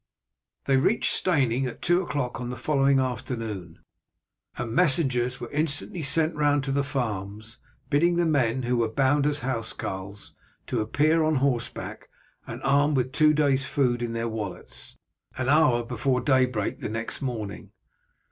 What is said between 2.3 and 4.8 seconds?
on the following afternoon, and